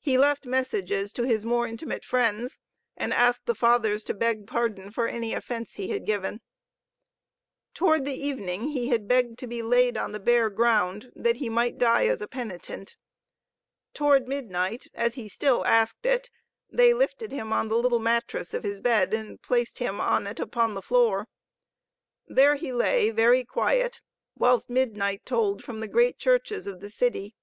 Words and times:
He 0.00 0.18
left 0.18 0.44
messages 0.44 1.12
to 1.12 1.22
his 1.22 1.44
more 1.46 1.68
intimate 1.68 2.04
friends, 2.04 2.58
and 2.96 3.14
asked 3.14 3.46
the 3.46 3.54
Fathers 3.54 4.02
to 4.02 4.12
beg 4.12 4.44
pardon 4.44 4.90
for 4.90 5.06
any 5.06 5.32
offense 5.34 5.74
he 5.74 5.86
had 5.90 6.04
given. 6.04 6.40
During 7.72 8.02
the 8.02 8.12
evening 8.26 8.70
he 8.70 8.88
had 8.88 9.06
begged 9.06 9.38
to 9.38 9.46
be 9.46 9.62
laid 9.62 9.96
on 9.96 10.10
the 10.10 10.18
bare 10.18 10.50
ground, 10.50 11.12
that 11.14 11.36
he 11.36 11.48
might 11.48 11.78
die 11.78 12.06
as 12.06 12.20
a 12.20 12.26
penitent. 12.26 12.96
Toward 13.94 14.26
midnight, 14.26 14.88
as 14.94 15.14
he 15.14 15.28
still 15.28 15.64
asked 15.64 16.06
it, 16.06 16.28
they 16.68 16.92
lifted 16.92 17.30
him 17.30 17.52
on 17.52 17.68
the 17.68 17.78
little 17.78 18.00
mattress 18.00 18.54
of 18.54 18.64
his 18.64 18.80
bed 18.80 19.14
and 19.14 19.40
placed 19.42 19.78
him 19.78 20.00
on 20.00 20.26
it 20.26 20.40
upon 20.40 20.74
the 20.74 20.82
floor. 20.82 21.28
There 22.26 22.56
he 22.56 22.72
lay, 22.72 23.10
very 23.10 23.44
quiet, 23.44 24.00
whilst 24.34 24.68
midnight 24.68 25.24
tolled 25.24 25.62
from 25.62 25.78
the 25.78 25.86
great 25.86 26.18
churches 26.18 26.66
of 26.66 26.80
the 26.80 26.90
city. 26.90 27.36